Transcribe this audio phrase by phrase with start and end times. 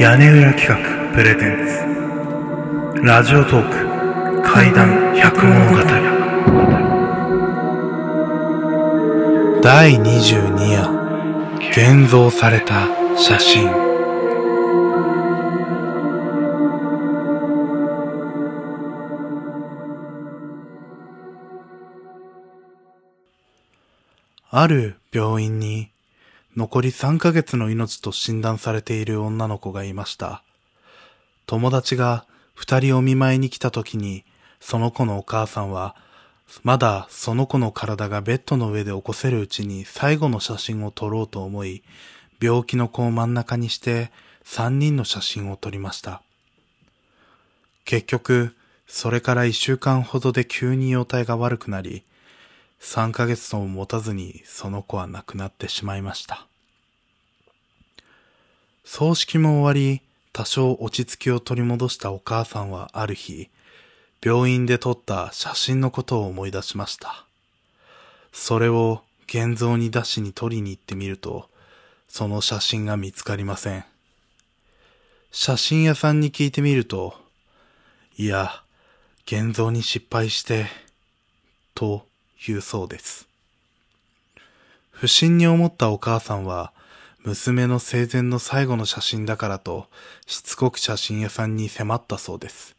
[0.00, 0.76] 屋根裏企画
[1.12, 3.02] プレゼンツ。
[3.02, 5.76] ラジオトーク怪談百物語
[9.60, 10.88] 第22夜
[11.72, 13.68] 現像された写真。
[24.50, 25.90] ある病院に
[26.58, 30.42] 残り3ヶ月の命と診断されている女の子がいました。
[31.46, 34.24] 友達が二人お見舞いに来た時に、
[34.58, 35.94] その子のお母さんは、
[36.64, 41.84] まだその子の体がベッドの上で起こせるうちに最後の写真を撮ろうと思い、
[42.42, 44.10] 病気の子を真ん中にして
[44.42, 46.22] 三人の写真を撮りました。
[47.84, 48.56] 結局、
[48.88, 52.02] それから一週間ほどで急に容体が悪くなり、
[52.80, 56.47] 3ヶ月とも持たずにその子は亡くなってしまいました。
[58.90, 60.00] 葬式も終わり、
[60.32, 63.50] 多少落ち着きを取り戻したお母さんはある日、
[64.24, 67.26] 病院で撮った写真のことを思い出しました。
[68.32, 71.50] それを現像に出しに取りに行ってみると、
[72.08, 73.84] その写真が見つかりません。
[75.32, 77.14] 写真屋さんに聞いてみると、
[78.16, 78.62] いや、
[79.26, 80.64] 現像に失敗して、
[81.74, 82.06] と
[82.46, 83.28] 言うそうです。
[84.90, 86.72] 不審に思ったお母さんは、
[87.24, 89.88] 娘の生前の最後の写真だからと、
[90.26, 92.76] しつこく写真屋さんに迫ったそうです。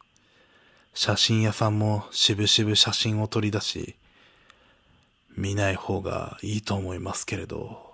[0.93, 3.95] 写真屋さんもしぶしぶ写真を取り出し、
[5.35, 7.93] 見ない方がいいと思いますけれど、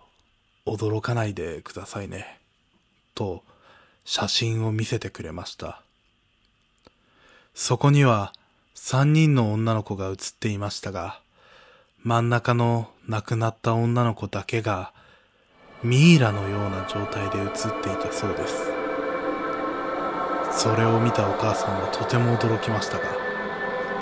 [0.65, 2.39] 驚かないでくださいね。
[3.15, 3.43] と、
[4.03, 5.81] 写真を見せてくれました。
[7.53, 8.33] そこには、
[8.75, 11.19] 三人の女の子が写っていましたが、
[12.03, 14.93] 真ん中の亡くなった女の子だけが、
[15.85, 18.71] ミイラのような状態で写っていたそうです。
[20.51, 23.03] それを見たお母さんはとても驚きましたが、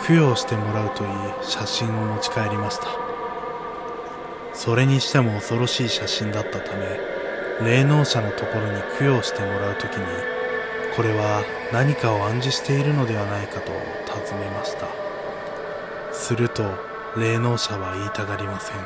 [0.08, 1.10] 供養してもらうといい
[1.42, 2.88] 写真を持ち帰りました。
[4.54, 7.02] それにしても恐ろしい写真だったため、
[7.62, 10.06] 霊能者のところに供養してもらうときに、
[10.96, 11.44] これは
[11.74, 13.74] 何かを暗示しているのではないかと
[14.26, 14.88] 尋ねました。
[16.14, 16.64] すると、
[17.18, 18.78] 霊能者は言いたがりません。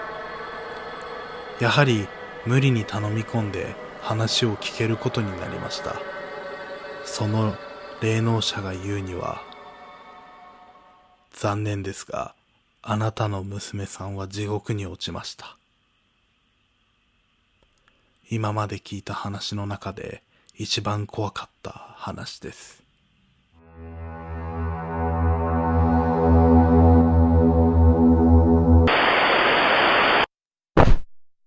[1.60, 2.08] やはり
[2.48, 5.96] 無理に頼み込んで話を聞けることになりました。
[7.04, 7.58] その
[8.02, 9.42] 霊能者が言うには、
[11.34, 12.34] 残念ですが、
[12.82, 15.58] あなたの娘さんは地獄に落ちました。
[18.30, 20.24] 今まで聞いた話の中で
[20.56, 22.87] 一番怖かった話です。